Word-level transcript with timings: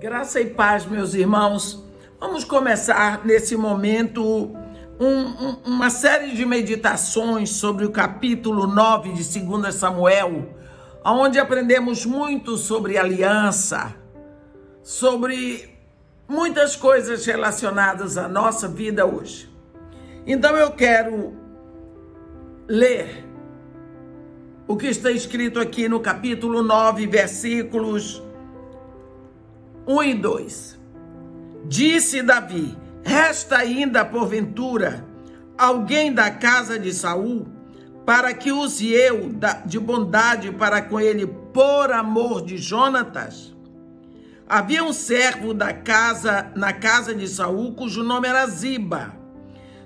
Graça 0.00 0.40
e 0.40 0.46
paz, 0.46 0.86
meus 0.86 1.12
irmãos. 1.12 1.84
Vamos 2.18 2.42
começar 2.42 3.22
nesse 3.22 3.54
momento 3.54 4.24
um, 4.98 5.06
um, 5.06 5.56
uma 5.66 5.90
série 5.90 6.30
de 6.30 6.46
meditações 6.46 7.50
sobre 7.50 7.84
o 7.84 7.90
capítulo 7.90 8.66
9 8.66 9.12
de 9.12 9.40
2 9.40 9.74
Samuel, 9.74 10.56
onde 11.04 11.38
aprendemos 11.38 12.06
muito 12.06 12.56
sobre 12.56 12.96
aliança, 12.96 13.94
sobre 14.82 15.68
muitas 16.26 16.74
coisas 16.74 17.26
relacionadas 17.26 18.16
à 18.16 18.26
nossa 18.26 18.66
vida 18.66 19.04
hoje. 19.04 19.54
Então 20.26 20.56
eu 20.56 20.70
quero 20.70 21.34
ler 22.66 23.22
o 24.66 24.78
que 24.78 24.86
está 24.86 25.10
escrito 25.10 25.60
aqui 25.60 25.90
no 25.90 26.00
capítulo 26.00 26.62
9, 26.62 27.06
versículos 27.06 28.29
1 29.86 30.02
e 30.02 30.14
2. 30.14 30.80
Disse 31.66 32.22
Davi: 32.22 32.76
Resta 33.02 33.58
ainda 33.58 34.04
porventura 34.04 35.04
alguém 35.56 36.12
da 36.12 36.30
casa 36.30 36.78
de 36.78 36.92
Saul 36.92 37.46
para 38.04 38.32
que 38.32 38.50
use 38.50 38.88
eu 38.88 39.30
de 39.66 39.78
bondade 39.78 40.50
para 40.52 40.82
com 40.82 40.98
ele 40.98 41.26
por 41.26 41.92
amor 41.92 42.42
de 42.42 42.56
Jonatas? 42.56 43.54
Havia 44.48 44.82
um 44.82 44.92
servo 44.92 45.54
da 45.54 45.72
casa 45.72 46.50
na 46.56 46.72
casa 46.72 47.14
de 47.14 47.28
Saul 47.28 47.72
cujo 47.74 48.02
nome 48.02 48.26
era 48.26 48.46
Ziba. 48.46 49.14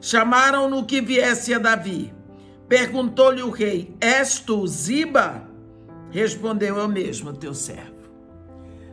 Chamaram-no 0.00 0.86
que 0.86 1.00
viesse 1.00 1.52
a 1.52 1.58
Davi. 1.58 2.14
Perguntou-lhe 2.68 3.42
o 3.42 3.50
rei: 3.50 3.94
És 4.00 4.38
tu 4.40 4.66
Ziba? 4.66 5.46
Respondeu 6.10 6.78
eu 6.78 6.88
mesmo, 6.88 7.32
teu 7.32 7.52
servo. 7.52 8.08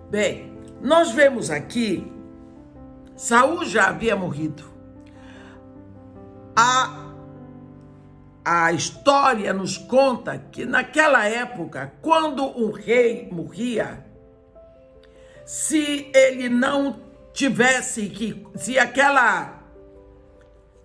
Bem, 0.09 0.50
nós 0.81 1.11
vemos 1.11 1.49
aqui, 1.51 2.11
Saul 3.15 3.65
já 3.65 3.89
havia 3.89 4.15
morrido. 4.15 4.63
A, 6.55 7.13
a 8.43 8.71
história 8.71 9.53
nos 9.53 9.77
conta 9.77 10.37
que 10.37 10.65
naquela 10.65 11.27
época, 11.27 11.93
quando 12.01 12.43
um 12.43 12.71
rei 12.71 13.29
morria, 13.31 14.05
se 15.45 16.09
ele 16.15 16.49
não 16.49 16.99
tivesse 17.33 18.09
que, 18.09 18.45
se 18.55 18.77
aquela 18.79 19.61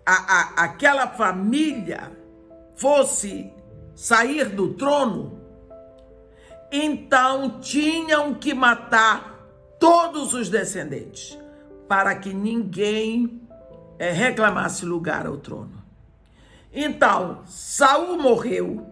a, 0.04 0.12
a, 0.12 0.64
aquela 0.64 1.08
família 1.08 2.12
fosse 2.76 3.52
sair 3.94 4.50
do 4.50 4.74
trono, 4.74 5.40
então 6.70 7.60
tinham 7.60 8.34
que 8.34 8.54
matar 8.54 9.35
todos 9.78 10.34
os 10.34 10.48
descendentes, 10.48 11.38
para 11.88 12.14
que 12.14 12.32
ninguém 12.32 13.40
é, 13.98 14.10
reclamasse 14.10 14.84
lugar 14.84 15.26
ao 15.26 15.36
trono. 15.36 15.84
Então, 16.72 17.42
Saul 17.46 18.18
morreu, 18.18 18.86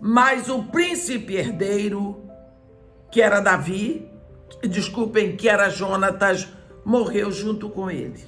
mas 0.00 0.48
o 0.48 0.64
príncipe 0.64 1.36
herdeiro, 1.36 2.22
que 3.10 3.22
era 3.22 3.40
Davi, 3.40 4.08
desculpem, 4.62 5.36
que 5.36 5.48
era 5.48 5.70
Jonatas, 5.70 6.48
morreu 6.84 7.30
junto 7.32 7.68
com 7.70 7.90
ele. 7.90 8.24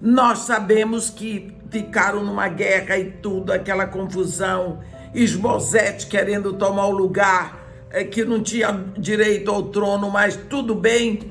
Nós 0.00 0.40
sabemos 0.40 1.10
que 1.10 1.56
ficaram 1.70 2.22
numa 2.22 2.48
guerra 2.48 2.98
e 2.98 3.10
tudo, 3.10 3.52
aquela 3.52 3.86
confusão, 3.86 4.80
Esbozete 5.14 6.06
querendo 6.06 6.54
tomar 6.54 6.86
o 6.86 6.90
lugar 6.90 7.61
é, 7.92 8.02
que 8.04 8.24
não 8.24 8.42
tinha 8.42 8.72
direito 8.96 9.50
ao 9.50 9.64
trono, 9.64 10.10
mas 10.10 10.34
tudo 10.34 10.74
bem. 10.74 11.30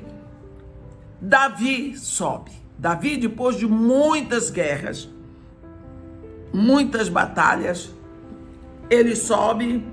Davi 1.20 1.98
sobe. 1.98 2.52
Davi, 2.78 3.16
depois 3.16 3.56
de 3.56 3.66
muitas 3.66 4.48
guerras, 4.48 5.08
muitas 6.52 7.08
batalhas, 7.08 7.92
ele 8.88 9.16
sobe 9.16 9.84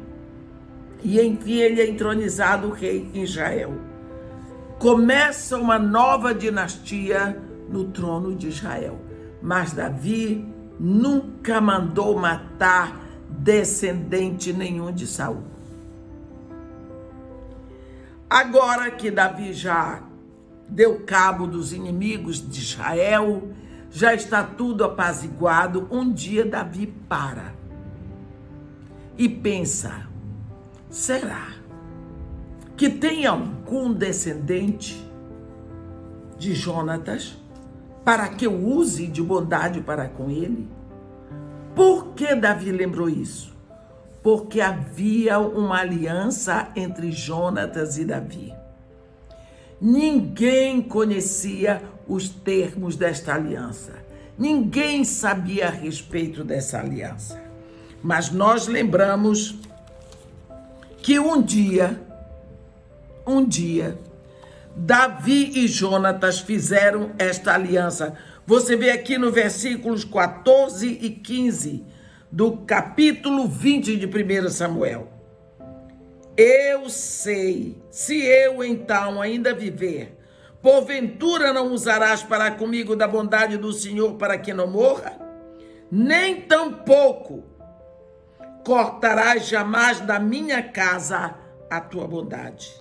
e 1.03 1.19
enfim 1.19 1.53
ele 1.53 1.81
é 1.81 1.89
entronizado 1.89 2.69
rei 2.69 3.09
em 3.13 3.23
Israel. 3.23 3.73
Começa 4.77 5.57
uma 5.57 5.79
nova 5.79 6.33
dinastia 6.33 7.41
no 7.67 7.85
trono 7.85 8.35
de 8.35 8.47
Israel. 8.47 8.99
Mas 9.41 9.73
Davi 9.73 10.47
nunca 10.79 11.59
mandou 11.59 12.17
matar 12.17 12.99
descendente 13.29 14.53
nenhum 14.53 14.91
de 14.91 15.05
Saul. 15.07 15.58
Agora 18.29 18.91
que 18.91 19.09
Davi 19.09 19.53
já 19.53 20.03
deu 20.67 20.99
cabo 20.99 21.47
dos 21.47 21.73
inimigos 21.73 22.47
de 22.47 22.59
Israel, 22.59 23.49
já 23.89 24.13
está 24.13 24.43
tudo 24.43 24.83
apaziguado, 24.83 25.87
um 25.89 26.11
dia 26.13 26.45
Davi 26.45 26.87
para 27.07 27.57
e 29.17 29.27
pensa: 29.27 30.07
será 30.89 31.49
que 32.77 32.89
tem 32.89 33.25
algum 33.25 33.91
descendente 33.91 35.05
de 36.37 36.53
Jonatas 36.53 37.37
para 38.05 38.29
que 38.29 38.45
eu 38.47 38.53
use 38.53 39.07
de 39.07 39.21
bondade 39.21 39.81
para 39.81 40.07
com 40.07 40.29
ele? 40.29 40.69
Por 41.75 42.13
que 42.13 42.33
Davi 42.33 42.71
lembrou 42.71 43.09
isso? 43.09 43.58
Porque 44.21 44.59
havia 44.59 45.39
uma 45.39 45.79
aliança 45.79 46.69
entre 46.75 47.11
Jonatas 47.11 47.97
e 47.97 48.05
Davi. 48.05 48.53
Ninguém 49.81 50.81
conhecia 50.81 51.81
os 52.07 52.27
termos 52.27 52.95
desta 52.95 53.33
aliança. 53.33 53.93
Ninguém 54.37 55.03
sabia 55.03 55.67
a 55.67 55.71
respeito 55.71 56.43
dessa 56.43 56.79
aliança. 56.79 57.41
Mas 58.03 58.29
nós 58.29 58.67
lembramos 58.67 59.55
que 61.01 61.19
um 61.19 61.41
dia, 61.41 62.01
um 63.25 63.45
dia, 63.45 63.97
Davi 64.75 65.51
e 65.55 65.67
Jonatas 65.67 66.39
fizeram 66.39 67.11
esta 67.17 67.53
aliança. 67.53 68.13
Você 68.45 68.75
vê 68.75 68.91
aqui 68.91 69.17
no 69.17 69.31
versículos 69.31 70.03
14 70.03 70.87
e 70.87 71.09
15 71.09 71.85
do 72.31 72.57
capítulo 72.57 73.47
20 73.47 73.97
de 73.97 74.05
1 74.05 74.49
Samuel. 74.49 75.07
Eu 76.37 76.89
sei, 76.89 77.81
se 77.89 78.23
eu 78.23 78.63
então 78.63 79.21
ainda 79.21 79.53
viver, 79.53 80.17
porventura 80.61 81.51
não 81.51 81.73
usarás 81.73 82.23
para 82.23 82.51
comigo 82.51 82.95
da 82.95 83.07
bondade 83.07 83.57
do 83.57 83.73
Senhor 83.73 84.15
para 84.15 84.37
que 84.37 84.53
não 84.53 84.67
morra? 84.67 85.19
Nem 85.91 86.41
tampouco 86.41 87.43
cortarás 88.63 89.47
jamais 89.47 89.99
da 89.99 90.19
minha 90.19 90.61
casa 90.61 91.35
a 91.69 91.81
tua 91.81 92.07
bondade. 92.07 92.71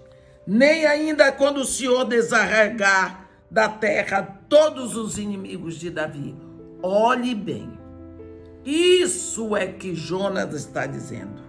Nem 0.47 0.85
ainda 0.85 1.33
quando 1.33 1.59
o 1.59 1.65
Senhor 1.65 2.05
desarregar 2.05 3.29
da 3.51 3.69
terra 3.69 4.23
todos 4.49 4.97
os 4.97 5.19
inimigos 5.19 5.77
de 5.77 5.91
Davi. 5.91 6.37
Olhe 6.83 7.35
bem, 7.35 7.78
isso 8.65 9.57
é 9.57 9.67
que 9.67 9.95
Jonas 9.95 10.55
está 10.55 10.87
dizendo. 10.87 11.43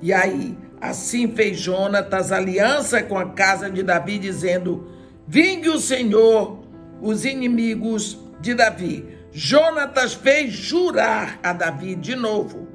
E 0.00 0.12
aí, 0.12 0.56
assim 0.80 1.28
fez 1.32 1.58
Jonatas 1.58 2.32
aliança 2.32 3.02
com 3.02 3.16
a 3.16 3.30
casa 3.30 3.70
de 3.70 3.82
Davi, 3.82 4.18
dizendo: 4.18 4.88
Vingue 5.26 5.68
o 5.68 5.78
Senhor 5.78 6.62
os 7.00 7.24
inimigos 7.24 8.18
de 8.40 8.54
Davi. 8.54 9.06
Jonatas 9.32 10.14
fez 10.14 10.52
jurar 10.52 11.38
a 11.42 11.52
Davi 11.52 11.94
de 11.94 12.14
novo, 12.14 12.68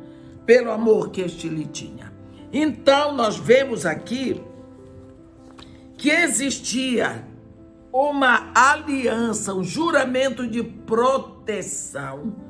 pelo 0.46 0.72
amor 0.72 1.12
que 1.12 1.22
este 1.22 1.48
lhe 1.48 1.66
tinha. 1.66 2.12
Então, 2.52 3.14
nós 3.14 3.38
vemos 3.38 3.86
aqui 3.86 4.42
que 5.98 6.10
existia 6.10 7.26
uma 7.92 8.52
aliança, 8.54 9.54
um 9.54 9.64
juramento 9.64 10.48
de 10.48 10.64
proteção 10.64 12.47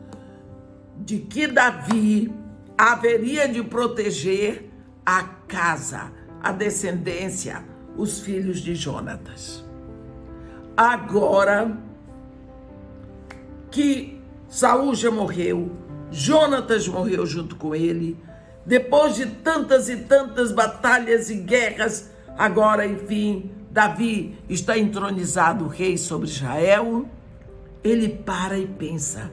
de 1.08 1.20
que 1.20 1.48
Davi 1.48 2.30
haveria 2.78 3.48
de 3.48 3.64
proteger 3.64 4.70
a 5.06 5.24
casa, 5.24 6.12
a 6.44 6.52
descendência, 6.52 7.64
os 7.96 8.20
filhos 8.20 8.60
de 8.60 8.76
Jonatas. 8.76 9.64
Agora 10.76 11.78
que 13.72 14.22
Saul 14.50 14.94
já 14.96 15.10
morreu, 15.10 15.72
Jonatas 16.12 16.90
morreu 16.90 17.26
junto 17.26 17.56
com 17.56 17.74
ele, 17.74 18.22
depois 18.66 19.16
de 19.16 19.28
tantas 19.28 19.88
e 19.88 19.96
tantas 19.96 20.52
batalhas 20.52 21.30
e 21.30 21.36
guerras, 21.36 22.12
agora, 22.38 22.86
enfim, 22.86 23.50
Davi 23.72 24.38
está 24.50 24.78
entronizado 24.78 25.70
rei 25.70 25.98
sobre 25.98 26.28
Israel. 26.28 27.10
Ele 27.82 28.10
para 28.10 28.58
e 28.58 28.68
pensa: 28.68 29.32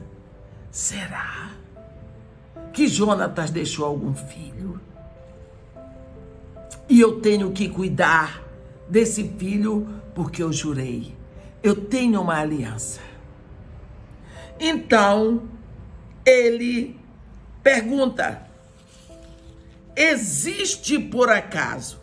será? 0.71 1.54
Que 2.75 2.89
Jonatas 2.89 3.49
deixou 3.49 3.85
algum 3.85 4.13
filho. 4.13 4.81
E 6.89 6.99
eu 6.99 7.21
tenho 7.21 7.51
que 7.53 7.69
cuidar 7.69 8.43
desse 8.87 9.23
filho, 9.39 9.87
porque 10.13 10.43
eu 10.43 10.51
jurei. 10.51 11.15
Eu 11.63 11.85
tenho 11.85 12.21
uma 12.21 12.37
aliança. 12.37 12.99
Então, 14.59 15.43
ele 16.25 16.99
pergunta: 17.63 18.45
existe 19.95 20.99
por 20.99 21.29
acaso 21.29 22.01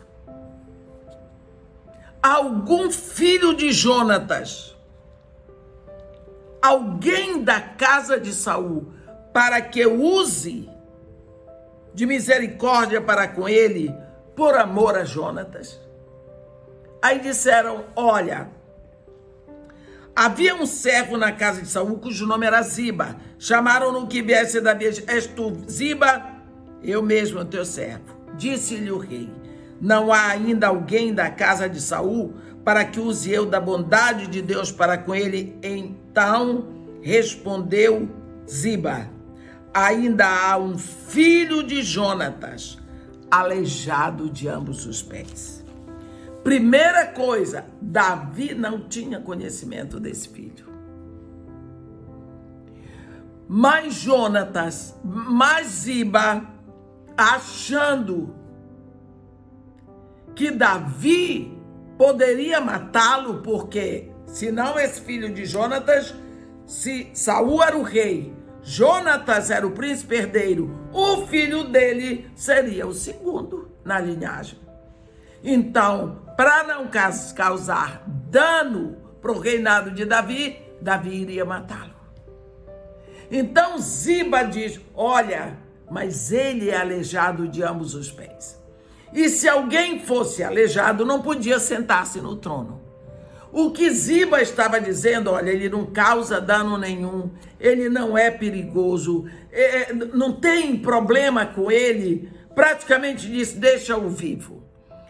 algum 2.21 2.89
filho 2.89 3.53
de 3.53 3.71
Jonatas, 3.71 4.75
alguém 6.61 7.43
da 7.43 7.61
casa 7.61 8.19
de 8.19 8.33
Saul, 8.33 8.91
para 9.33 9.59
que 9.61 9.85
use 9.85 10.69
de 11.93 12.05
misericórdia 12.05 13.01
para 13.01 13.27
com 13.27 13.49
ele, 13.49 13.93
por 14.35 14.55
amor 14.55 14.95
a 14.95 15.03
Jonatas? 15.03 15.79
Aí 17.01 17.19
disseram: 17.19 17.85
Olha, 17.95 18.47
havia 20.15 20.55
um 20.55 20.65
servo 20.65 21.17
na 21.17 21.31
casa 21.31 21.61
de 21.61 21.67
Saul 21.67 21.97
cujo 21.97 22.27
nome 22.27 22.45
era 22.45 22.61
Ziba. 22.61 23.17
Chamaram-no 23.39 24.07
que 24.07 24.21
viesse 24.21 24.61
da 24.61 24.73
vez. 24.73 25.03
És 25.07 25.25
tu, 25.25 25.57
Ziba? 25.69 26.31
Eu 26.81 27.01
mesmo, 27.01 27.43
teu 27.43 27.65
servo. 27.65 28.05
Disse-lhe 28.37 28.91
o 28.91 28.99
rei: 28.99 29.29
Não 29.81 30.13
há 30.13 30.27
ainda 30.27 30.67
alguém 30.67 31.13
da 31.13 31.29
casa 31.29 31.67
de 31.67 31.81
Saul 31.81 32.33
para 32.63 32.85
que 32.85 32.99
use 32.99 33.31
eu 33.31 33.45
da 33.45 33.59
bondade 33.59 34.27
de 34.27 34.41
Deus 34.41 34.71
para 34.71 34.97
com 34.97 35.13
ele? 35.13 35.57
Então 35.61 36.67
respondeu 37.01 38.07
Ziba: 38.49 39.12
Ainda 39.73 40.27
há 40.27 40.57
um 40.57 40.77
filho 40.77 41.63
de 41.63 41.81
Jonatas, 41.81 42.77
aleijado 43.31 44.29
de 44.29 44.47
ambos 44.47 44.85
os 44.85 45.01
pés. 45.01 45.63
Primeira 46.43 47.07
coisa, 47.07 47.65
Davi 47.81 48.53
não 48.53 48.81
tinha 48.87 49.19
conhecimento 49.19 49.99
desse 49.99 50.29
filho. 50.29 50.67
Mas 53.47 53.93
Jonatas, 53.95 54.95
mas 55.03 55.67
Ziba, 55.67 56.43
achando 57.17 58.35
que 60.35 60.51
Davi 60.51 61.57
poderia 61.97 62.59
matá-lo, 62.59 63.41
porque 63.41 64.11
senão 64.25 64.77
esse 64.79 65.01
filho 65.01 65.33
de 65.33 65.45
Jonatas, 65.45 66.13
se 66.65 67.09
Saul 67.13 67.63
era 67.63 67.77
o 67.77 67.83
rei, 67.83 68.33
Jonatas 68.63 69.51
era 69.51 69.67
o 69.67 69.71
príncipe 69.71 70.15
herdeiro, 70.15 70.71
o 70.91 71.27
filho 71.27 71.65
dele 71.65 72.31
seria 72.35 72.87
o 72.87 72.93
segundo 72.93 73.71
na 73.83 73.99
linhagem. 73.99 74.57
Então, 75.43 76.23
para 76.37 76.63
não 76.63 76.89
causar 77.35 78.03
dano 78.07 78.97
para 79.21 79.31
o 79.31 79.39
reinado 79.39 79.91
de 79.91 80.05
Davi, 80.05 80.57
Davi 80.81 81.21
iria 81.21 81.43
matá-lo. 81.43 81.93
Então 83.29 83.77
Ziba 83.77 84.43
diz: 84.43 84.79
Olha, 84.93 85.57
mas 85.89 86.31
ele 86.31 86.69
é 86.69 86.77
aleijado 86.77 87.47
de 87.47 87.63
ambos 87.63 87.95
os 87.95 88.11
pés. 88.11 88.61
E 89.11 89.29
se 89.29 89.47
alguém 89.47 89.99
fosse 89.99 90.43
aleijado, 90.43 91.05
não 91.05 91.21
podia 91.21 91.59
sentar-se 91.59 92.19
no 92.21 92.35
trono. 92.35 92.82
O 93.53 93.69
que 93.69 93.87
Ziba 93.91 94.41
estava 94.41 94.81
dizendo, 94.81 95.29
olha, 95.29 95.51
ele 95.51 95.69
não 95.69 95.85
causa 95.85 96.41
dano 96.41 96.75
nenhum, 96.75 97.29
ele 97.59 97.87
não 97.87 98.17
é 98.17 98.31
perigoso, 98.31 99.29
é, 99.51 99.91
é 99.91 99.93
não 99.93 100.33
tem 100.33 100.75
problema 100.75 101.45
com 101.45 101.71
ele, 101.71 102.31
praticamente 102.55 103.29
disse: 103.29 103.55
deixa-o 103.55 104.09
vivo. 104.09 104.63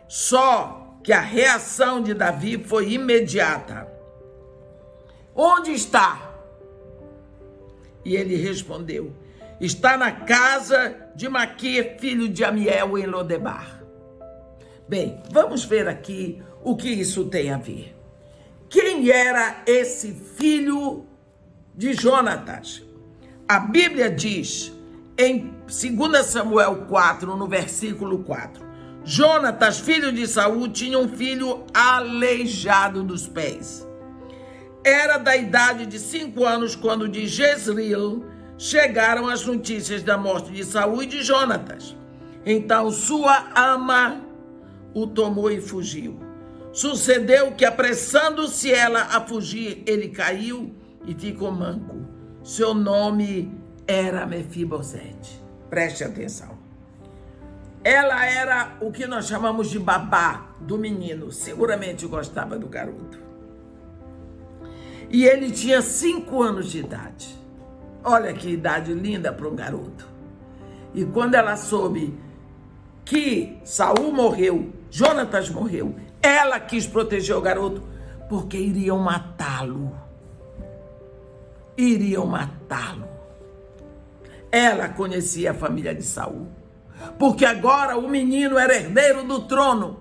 Só 0.09 0.97
que 1.01 1.13
a 1.13 1.21
reação 1.21 2.03
de 2.03 2.13
Davi 2.13 2.61
foi 2.61 2.91
imediata. 2.91 3.87
Onde 5.33 5.71
está? 5.71 6.33
E 8.03 8.17
ele 8.17 8.35
respondeu: 8.35 9.13
Está 9.61 9.95
na 9.95 10.11
casa 10.11 10.97
de 11.15 11.29
Maquir, 11.29 11.97
filho 11.97 12.27
de 12.27 12.43
Amiel, 12.43 12.97
em 12.97 13.05
Lodebar. 13.05 13.81
Bem, 14.85 15.21
vamos 15.31 15.63
ver 15.63 15.87
aqui 15.87 16.43
o 16.61 16.75
que 16.75 16.89
isso 16.89 17.23
tem 17.29 17.49
a 17.49 17.57
ver. 17.57 17.92
Quem 18.73 19.07
era 19.11 19.61
esse 19.67 20.13
filho 20.35 21.05
de 21.75 21.93
Jonatas? 21.93 22.81
A 23.47 23.59
Bíblia 23.59 24.09
diz 24.09 24.73
em 25.15 25.53
2 25.67 26.25
Samuel 26.25 26.87
4, 26.87 27.37
no 27.37 27.47
versículo 27.47 28.23
4: 28.23 28.65
Jonatas, 29.03 29.77
filho 29.77 30.11
de 30.11 30.25
Saul, 30.25 30.69
tinha 30.69 30.97
um 30.97 31.07
filho 31.07 31.65
aleijado 31.71 33.03
dos 33.03 33.27
pés. 33.27 33.87
Era 34.83 35.19
da 35.19 35.37
idade 35.37 35.85
de 35.85 35.99
cinco 35.99 36.43
anos 36.43 36.75
quando 36.75 37.07
de 37.07 37.27
Jezreel 37.27 38.25
chegaram 38.57 39.27
as 39.27 39.45
notícias 39.45 40.01
da 40.01 40.17
morte 40.17 40.51
de 40.51 40.65
Saul 40.65 41.03
e 41.03 41.05
de 41.05 41.21
Jonatas. 41.21 41.95
Então 42.43 42.89
sua 42.89 43.51
ama 43.55 44.19
o 44.95 45.05
tomou 45.05 45.51
e 45.51 45.61
fugiu. 45.61 46.22
Sucedeu 46.73 47.51
que, 47.51 47.63
apressando-se 47.63 48.73
ela 48.73 49.01
a 49.03 49.21
fugir, 49.21 49.83
ele 49.85 50.09
caiu 50.09 50.73
e 51.05 51.13
ficou 51.13 51.51
manco. 51.51 52.01
Seu 52.43 52.73
nome 52.73 53.55
era 53.87 54.25
Mefibosete. 54.25 55.39
Preste 55.69 56.03
atenção. 56.03 56.57
Ela 57.83 58.25
era 58.25 58.75
o 58.81 58.91
que 58.91 59.05
nós 59.05 59.27
chamamos 59.27 59.69
de 59.69 59.77
babá 59.77 60.55
do 60.61 60.75
menino. 60.75 61.31
Seguramente 61.31 62.07
gostava 62.07 62.57
do 62.57 62.67
garoto. 62.67 63.19
E 65.11 65.25
ele 65.25 65.51
tinha 65.51 65.79
cinco 65.79 66.41
anos 66.41 66.71
de 66.71 66.79
idade. 66.79 67.37
Olha 68.03 68.33
que 68.33 68.49
idade 68.49 68.93
linda 68.95 69.31
para 69.31 69.47
um 69.47 69.55
garoto. 69.55 70.07
E 70.91 71.05
quando 71.05 71.35
ela 71.35 71.55
soube 71.55 72.17
que 73.05 73.59
Saul 73.63 74.11
morreu, 74.11 74.73
Jonatas 74.89 75.49
morreu, 75.49 75.95
ela 76.23 76.59
quis 76.59 76.87
proteger 76.87 77.35
o 77.35 77.41
garoto 77.41 77.83
porque 78.27 78.57
iriam 78.57 78.97
matá-lo. 78.97 79.95
Iriam 81.77 82.25
matá-lo. 82.25 83.07
Ela 84.51 84.89
conhecia 84.89 85.51
a 85.51 85.53
família 85.53 85.93
de 85.93 86.03
Saul 86.03 86.47
porque 87.17 87.45
agora 87.45 87.97
o 87.97 88.07
menino 88.07 88.57
era 88.57 88.75
herdeiro 88.75 89.23
do 89.23 89.41
trono. 89.41 89.99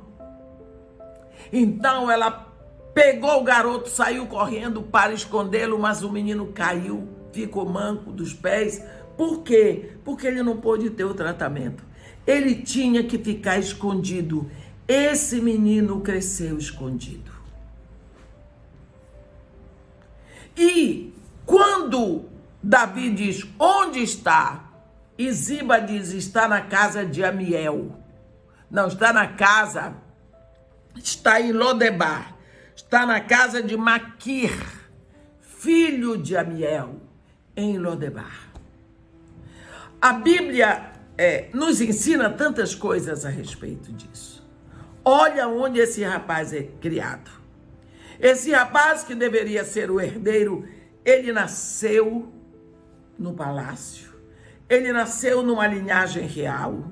Então 1.53 2.11
ela 2.11 2.53
pegou 2.95 3.41
o 3.41 3.45
garoto, 3.45 3.89
saiu 3.89 4.27
correndo 4.27 4.83
para 4.83 5.13
escondê-lo, 5.13 5.79
mas 5.79 6.03
o 6.03 6.11
menino 6.11 6.47
caiu, 6.47 7.09
ficou 7.33 7.69
manco 7.69 8.13
dos 8.13 8.33
pés. 8.33 8.83
Por 9.17 9.43
quê? 9.43 9.93
Porque 10.05 10.27
ele 10.27 10.43
não 10.43 10.57
pôde 10.57 10.91
ter 10.91 11.05
o 11.05 11.15
tratamento. 11.15 11.85
Ele 12.27 12.55
tinha 12.55 13.03
que 13.03 13.19
ficar 13.19 13.59
escondido. 13.59 14.51
Esse 14.93 15.41
menino 15.41 16.03
cresceu 16.03 16.59
escondido. 16.59 17.33
E 20.55 21.15
quando 21.47 22.29
Davi 22.63 23.09
diz: 23.09 23.47
Onde 23.59 24.03
está? 24.03 24.71
E 25.17 25.33
Ziba 25.33 25.79
diz: 25.79 26.13
está 26.13 26.47
na 26.47 26.61
casa 26.61 27.07
de 27.07 27.25
Amiel. 27.25 27.99
Não, 28.71 28.89
está 28.89 29.15
na 29.15 29.29
casa, 29.29 29.95
está 30.95 31.41
em 31.41 31.53
Lodebar. 31.53 32.37
Está 32.77 33.07
na 33.07 33.21
casa 33.23 33.63
de 33.63 33.79
Maquir, 33.79 34.53
filho 35.41 36.19
de 36.19 36.37
Amiel, 36.37 37.01
em 37.57 37.79
Lodebar. 37.79 38.51
A 39.99 40.13
Bíblia 40.13 40.93
é, 41.17 41.49
nos 41.55 41.81
ensina 41.81 42.29
tantas 42.29 42.75
coisas 42.75 43.25
a 43.25 43.31
respeito 43.31 43.91
disso. 43.91 44.42
Olha 45.05 45.49
onde 45.49 45.81
esse 45.81 46.03
rapaz 46.03 46.53
é 46.53 46.63
criado. 46.81 47.31
Esse 48.21 48.53
rapaz 48.53 49.03
que 49.03 49.15
deveria 49.15 49.65
ser 49.65 49.91
o 49.91 50.01
herdeiro, 50.01 50.67
ele 51.05 51.33
nasceu 51.33 52.33
no 53.19 53.35
palácio 53.35 54.13
ele 54.73 54.91
nasceu 54.91 55.43
numa 55.43 55.67
linhagem 55.67 56.27
real. 56.27 56.85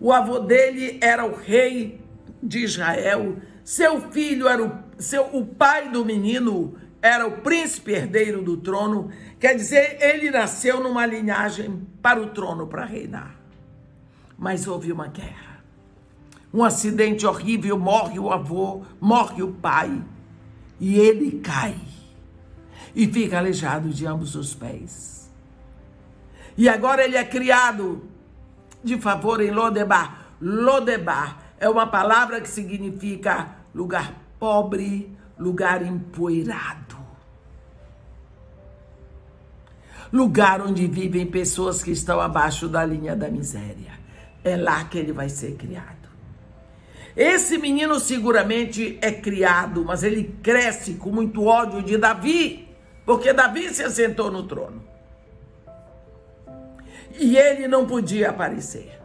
O 0.00 0.10
avô 0.10 0.38
dele 0.38 0.98
era 1.02 1.26
o 1.26 1.34
rei 1.34 2.00
de 2.42 2.60
Israel. 2.60 3.36
Seu 3.62 4.10
filho 4.10 4.48
era 4.48 4.64
o, 4.64 4.72
seu, 4.98 5.24
o 5.36 5.44
pai 5.44 5.90
do 5.90 6.04
menino 6.04 6.78
era 7.02 7.26
o 7.26 7.42
príncipe 7.42 7.92
herdeiro 7.92 8.42
do 8.42 8.56
trono. 8.56 9.10
Quer 9.38 9.54
dizer, 9.54 9.98
ele 10.00 10.30
nasceu 10.30 10.80
numa 10.80 11.04
linhagem 11.04 11.86
para 12.00 12.20
o 12.20 12.28
trono 12.28 12.66
para 12.66 12.86
reinar. 12.86 13.36
Mas 14.38 14.66
houve 14.66 14.90
uma 14.90 15.08
guerra. 15.08 15.55
Um 16.56 16.64
acidente 16.64 17.26
horrível, 17.26 17.78
morre 17.78 18.18
o 18.18 18.32
avô, 18.32 18.82
morre 18.98 19.42
o 19.42 19.52
pai. 19.52 20.02
E 20.80 20.98
ele 20.98 21.38
cai. 21.40 21.76
E 22.94 23.06
fica 23.06 23.36
aleijado 23.36 23.90
de 23.90 24.06
ambos 24.06 24.34
os 24.34 24.54
pés. 24.54 25.30
E 26.56 26.66
agora 26.66 27.04
ele 27.04 27.14
é 27.14 27.24
criado 27.26 28.08
de 28.82 28.96
favor 28.98 29.42
em 29.42 29.50
Lodebar. 29.50 30.28
Lodebar 30.40 31.42
é 31.60 31.68
uma 31.68 31.86
palavra 31.88 32.40
que 32.40 32.48
significa 32.48 33.56
lugar 33.74 34.14
pobre, 34.38 35.14
lugar 35.38 35.84
empoeirado. 35.84 36.96
Lugar 40.10 40.62
onde 40.62 40.86
vivem 40.86 41.26
pessoas 41.26 41.82
que 41.82 41.90
estão 41.90 42.18
abaixo 42.18 42.66
da 42.66 42.82
linha 42.82 43.14
da 43.14 43.28
miséria. 43.28 43.92
É 44.42 44.56
lá 44.56 44.84
que 44.84 44.96
ele 44.96 45.12
vai 45.12 45.28
ser 45.28 45.54
criado. 45.56 45.95
Esse 47.16 47.56
menino 47.56 47.98
seguramente 47.98 48.98
é 49.00 49.10
criado, 49.10 49.82
mas 49.82 50.02
ele 50.02 50.36
cresce 50.42 50.94
com 50.94 51.10
muito 51.10 51.46
ódio 51.46 51.82
de 51.82 51.96
Davi, 51.96 52.68
porque 53.06 53.32
Davi 53.32 53.70
se 53.72 53.82
assentou 53.82 54.30
no 54.30 54.42
trono. 54.42 54.84
E 57.18 57.38
ele 57.38 57.66
não 57.66 57.86
podia 57.86 58.28
aparecer. 58.28 59.00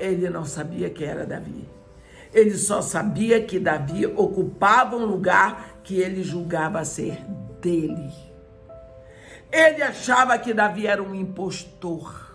Ele 0.00 0.28
não 0.28 0.44
sabia 0.44 0.90
que 0.90 1.04
era 1.04 1.24
Davi. 1.24 1.68
Ele 2.32 2.56
só 2.56 2.82
sabia 2.82 3.40
que 3.40 3.60
Davi 3.60 4.04
ocupava 4.06 4.96
um 4.96 5.04
lugar 5.04 5.78
que 5.84 6.00
ele 6.00 6.24
julgava 6.24 6.84
ser 6.84 7.24
dele. 7.60 8.12
Ele 9.50 9.82
achava 9.82 10.36
que 10.38 10.52
Davi 10.52 10.86
era 10.86 11.02
um 11.02 11.14
impostor. 11.14 12.27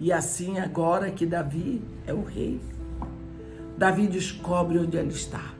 E 0.00 0.12
assim, 0.12 0.58
agora 0.58 1.10
que 1.10 1.26
Davi 1.26 1.82
é 2.06 2.14
o 2.14 2.22
rei, 2.22 2.60
Davi 3.76 4.06
descobre 4.06 4.78
onde 4.78 4.96
ele 4.96 5.08
está. 5.08 5.52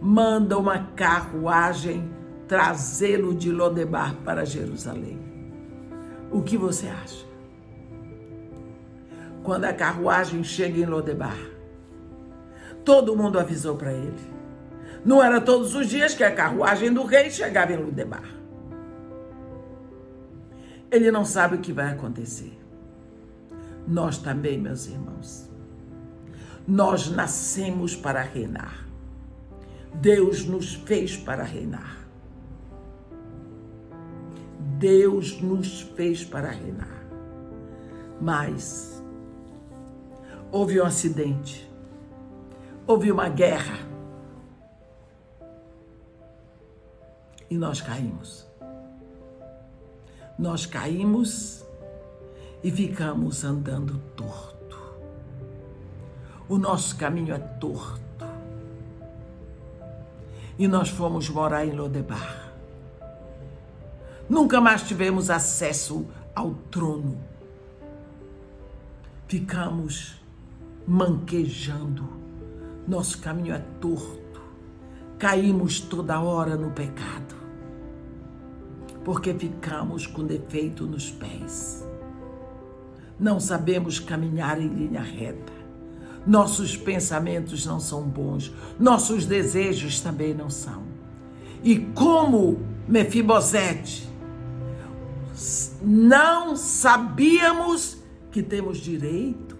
Manda 0.00 0.56
uma 0.56 0.78
carruagem 0.94 2.10
trazê-lo 2.46 3.34
de 3.34 3.50
Lodebar 3.50 4.14
para 4.24 4.44
Jerusalém. 4.44 5.18
O 6.30 6.42
que 6.42 6.56
você 6.56 6.88
acha? 6.88 7.24
Quando 9.42 9.64
a 9.64 9.72
carruagem 9.72 10.42
chega 10.44 10.78
em 10.80 10.86
Lodebar, 10.86 11.38
todo 12.84 13.16
mundo 13.16 13.38
avisou 13.38 13.76
para 13.76 13.92
ele. 13.92 14.40
Não 15.04 15.22
era 15.22 15.40
todos 15.40 15.74
os 15.74 15.88
dias 15.88 16.14
que 16.14 16.22
a 16.22 16.34
carruagem 16.34 16.92
do 16.92 17.04
rei 17.04 17.30
chegava 17.30 17.72
em 17.72 17.76
Lodebar. 17.76 18.24
Ele 20.90 21.10
não 21.10 21.24
sabe 21.24 21.56
o 21.56 21.60
que 21.60 21.72
vai 21.72 21.92
acontecer. 21.92 22.58
Nós 23.90 24.18
também, 24.18 24.56
meus 24.56 24.86
irmãos. 24.86 25.50
Nós 26.66 27.10
nascemos 27.10 27.96
para 27.96 28.22
reinar. 28.22 28.86
Deus 29.92 30.44
nos 30.44 30.74
fez 30.74 31.16
para 31.16 31.42
reinar. 31.42 32.06
Deus 34.78 35.40
nos 35.42 35.80
fez 35.80 36.24
para 36.24 36.50
reinar. 36.50 37.04
Mas 38.20 39.02
houve 40.52 40.80
um 40.80 40.84
acidente, 40.84 41.68
houve 42.86 43.10
uma 43.10 43.28
guerra 43.28 43.76
e 47.50 47.58
nós 47.58 47.80
caímos. 47.80 48.46
Nós 50.38 50.64
caímos 50.64 51.68
e 52.62 52.70
ficamos 52.70 53.42
andando 53.44 53.98
torto. 54.14 54.78
O 56.48 56.58
nosso 56.58 56.96
caminho 56.96 57.34
é 57.34 57.38
torto. 57.38 58.00
E 60.58 60.68
nós 60.68 60.90
fomos 60.90 61.28
morar 61.30 61.64
em 61.64 61.72
Lodebar. 61.72 62.52
Nunca 64.28 64.60
mais 64.60 64.82
tivemos 64.82 65.30
acesso 65.30 66.06
ao 66.34 66.52
trono. 66.70 67.18
Ficamos 69.26 70.20
manquejando. 70.86 72.08
Nosso 72.86 73.20
caminho 73.20 73.54
é 73.54 73.62
torto. 73.80 74.40
Caímos 75.18 75.80
toda 75.80 76.20
hora 76.20 76.56
no 76.56 76.70
pecado. 76.72 77.36
Porque 79.04 79.32
ficamos 79.32 80.06
com 80.06 80.24
defeito 80.24 80.84
nos 80.86 81.10
pés 81.10 81.89
não 83.20 83.38
sabemos 83.38 84.00
caminhar 84.00 84.60
em 84.60 84.68
linha 84.68 85.02
reta. 85.02 85.52
Nossos 86.26 86.76
pensamentos 86.76 87.66
não 87.66 87.78
são 87.78 88.02
bons, 88.02 88.52
nossos 88.78 89.26
desejos 89.26 90.00
também 90.00 90.34
não 90.34 90.48
são. 90.48 90.82
E 91.62 91.78
como 91.78 92.60
Mefibosete, 92.88 94.08
não 95.82 96.56
sabíamos 96.56 97.98
que 98.30 98.42
temos 98.42 98.78
direito, 98.78 99.56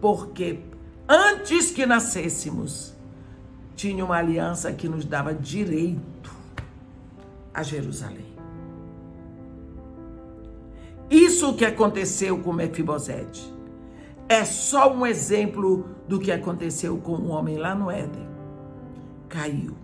porque 0.00 0.60
antes 1.08 1.70
que 1.70 1.84
nascêssemos, 1.86 2.94
tinha 3.74 4.04
uma 4.04 4.16
aliança 4.16 4.72
que 4.72 4.88
nos 4.88 5.04
dava 5.04 5.34
direito 5.34 6.34
a 7.52 7.62
Jerusalém. 7.62 8.25
Isso 11.10 11.54
que 11.54 11.64
aconteceu 11.64 12.38
com 12.38 12.52
Mefibosete 12.52 13.54
é 14.28 14.44
só 14.44 14.92
um 14.92 15.06
exemplo 15.06 15.88
do 16.08 16.18
que 16.18 16.32
aconteceu 16.32 16.98
com 16.98 17.14
um 17.14 17.30
homem 17.30 17.56
lá 17.56 17.74
no 17.74 17.90
Éden. 17.90 18.26
Caiu. 19.28 19.76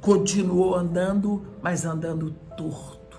Continuou 0.00 0.74
andando, 0.74 1.44
mas 1.62 1.84
andando 1.84 2.32
torto. 2.56 3.18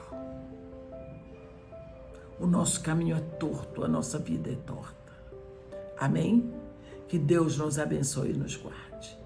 O 2.40 2.48
nosso 2.48 2.82
caminho 2.82 3.16
é 3.16 3.20
torto, 3.20 3.84
a 3.84 3.88
nossa 3.88 4.18
vida 4.18 4.50
é 4.50 4.56
torta. 4.56 4.96
Amém? 6.00 6.52
Que 7.08 7.20
Deus 7.20 7.58
nos 7.58 7.78
abençoe 7.78 8.32
e 8.32 8.38
nos 8.38 8.56
guarde. 8.56 9.21